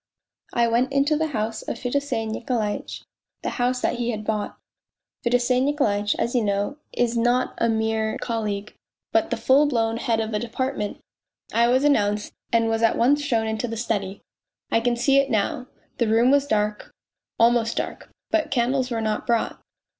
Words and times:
"I 0.53 0.67
went 0.67 0.91
into 0.91 1.15
the 1.15 1.27
house 1.27 1.61
of 1.61 1.77
Fedosey 1.77 2.25
Nikolaitch 2.25 3.03
(the 3.43 3.51
house 3.61 3.81
that 3.81 3.97
he 3.97 4.09
had 4.09 4.25
bought). 4.25 4.57
Fedosey 5.23 5.61
Nikolaitch, 5.63 6.15
as 6.15 6.33
you 6.33 6.43
know, 6.43 6.77
is 6.91 7.15
not 7.15 7.53
a 7.59 7.69
mere 7.69 8.17
212 8.17 8.17
POLZUNKOV 8.17 8.21
colleague, 8.25 8.73
but 9.11 9.29
the 9.29 9.37
full 9.37 9.67
blown 9.67 9.97
head 9.97 10.19
of 10.19 10.33
a 10.33 10.39
department. 10.39 10.97
I 11.53 11.67
was 11.67 11.83
announced, 11.83 12.33
and 12.51 12.67
was 12.67 12.81
at 12.81 12.97
once 12.97 13.21
shown 13.21 13.45
into 13.45 13.67
the 13.67 13.77
study. 13.77 14.23
I 14.71 14.79
can 14.79 14.95
see 14.95 15.19
it 15.19 15.29
now; 15.29 15.67
the 15.99 16.07
room 16.07 16.31
was 16.31 16.47
dark, 16.47 16.91
almost 17.37 17.77
dark, 17.77 18.09
but 18.31 18.49
candles 18.49 18.89
were 18.89 19.01
not 19.01 19.27
brought. 19.27 19.61